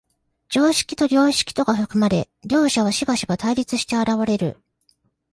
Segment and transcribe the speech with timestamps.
[0.49, 4.57] 常識と良識とが含まれ、両者はしばしば対立して現れる。